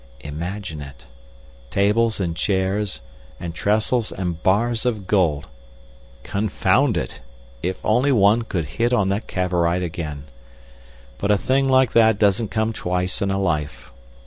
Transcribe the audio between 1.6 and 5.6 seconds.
tables and chairs, and trestles and bars of gold!